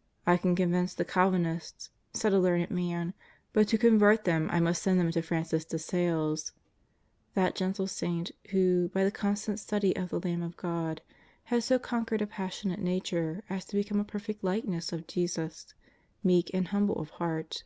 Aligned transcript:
''I 0.26 0.36
can 0.36 0.56
con 0.56 0.72
vince 0.72 0.94
the 0.94 1.04
Calvinists," 1.04 1.90
said 2.12 2.32
a 2.32 2.40
learned 2.40 2.72
man," 2.72 3.14
but 3.52 3.68
to 3.68 3.78
con 3.78 4.00
vert 4.00 4.24
them 4.24 4.48
I 4.50 4.58
must 4.58 4.82
send 4.82 4.98
them 4.98 5.12
to 5.12 5.22
Francis 5.22 5.64
de 5.64 5.78
Sales," 5.78 6.50
that 7.34 7.54
gentle 7.54 7.86
saint 7.86 8.32
who, 8.50 8.88
by 8.88 9.04
the 9.04 9.12
constant 9.12 9.60
study 9.60 9.94
of 9.94 10.08
the 10.08 10.18
Lamb 10.18 10.42
of 10.42 10.56
God, 10.56 11.02
had 11.44 11.62
so 11.62 11.78
conquered 11.78 12.20
a 12.20 12.26
passionate 12.26 12.80
nature 12.80 13.44
as 13.48 13.64
to 13.66 13.76
be 13.76 13.84
come 13.84 14.00
a 14.00 14.04
perfect 14.04 14.42
likeness 14.42 14.92
of 14.92 15.06
Jesus," 15.06 15.72
meek 16.24 16.50
and 16.52 16.66
humble 16.74 16.96
of 16.98 17.10
heart.'' 17.22 17.62